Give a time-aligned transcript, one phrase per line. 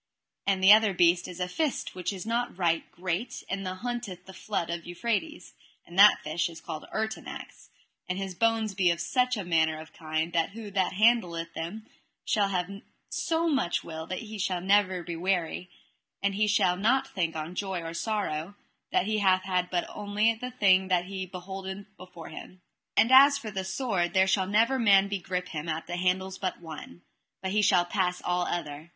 [0.47, 4.33] And the other beast is a fish which is not right great, and haunteth the
[4.33, 5.53] flood of Euphrates;
[5.85, 7.69] and that fish is called Ertanax,
[8.09, 11.85] and his bones be of such a manner of kind that who that handleth them
[12.25, 15.69] shall have so much will that he shall never be weary,
[16.23, 18.55] and he shall not think on joy nor sorrow
[18.91, 22.63] that he hath had but only that thing that he beholdeth before him.
[22.97, 26.59] And as for this sword there shall never man begrip him at the handles but
[26.59, 27.03] one;
[27.43, 28.89] but he shall pass all other.